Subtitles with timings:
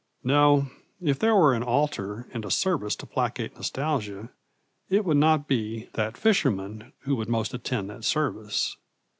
[0.23, 0.65] No,
[0.99, 4.31] if there were an altar and a service to placate nostalgia
[4.89, 8.77] it would not be that fisherman who would most attend that service.